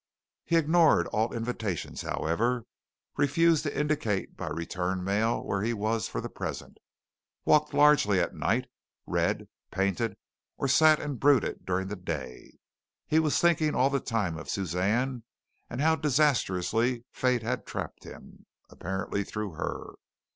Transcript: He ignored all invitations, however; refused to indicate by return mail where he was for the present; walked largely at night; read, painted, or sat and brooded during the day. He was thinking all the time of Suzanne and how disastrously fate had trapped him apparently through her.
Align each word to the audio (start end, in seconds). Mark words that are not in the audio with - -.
He 0.45 0.55
ignored 0.55 1.05
all 1.09 1.31
invitations, 1.31 2.01
however; 2.01 2.65
refused 3.17 3.61
to 3.61 3.79
indicate 3.79 4.35
by 4.35 4.47
return 4.47 5.03
mail 5.03 5.45
where 5.45 5.61
he 5.61 5.75
was 5.75 6.07
for 6.07 6.19
the 6.19 6.27
present; 6.27 6.79
walked 7.45 7.71
largely 7.71 8.19
at 8.19 8.33
night; 8.33 8.65
read, 9.05 9.47
painted, 9.69 10.17
or 10.57 10.67
sat 10.67 10.99
and 10.99 11.19
brooded 11.19 11.67
during 11.67 11.87
the 11.87 11.95
day. 11.95 12.57
He 13.05 13.19
was 13.19 13.37
thinking 13.39 13.75
all 13.75 13.91
the 13.91 13.99
time 13.99 14.39
of 14.39 14.49
Suzanne 14.49 15.21
and 15.69 15.81
how 15.81 15.97
disastrously 15.97 17.05
fate 17.11 17.43
had 17.43 17.67
trapped 17.67 18.03
him 18.03 18.47
apparently 18.71 19.23
through 19.23 19.51
her. 19.51 19.91